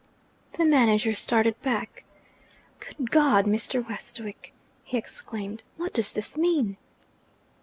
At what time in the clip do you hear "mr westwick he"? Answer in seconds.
3.45-4.97